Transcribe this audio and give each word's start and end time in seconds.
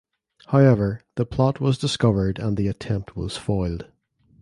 However 0.47 1.01
the 1.13 1.27
plot 1.27 1.59
was 1.61 1.77
discovered 1.77 2.39
and 2.39 2.57
the 2.57 2.67
attempt 2.67 3.15
was 3.15 3.37
foiled. 3.37 3.85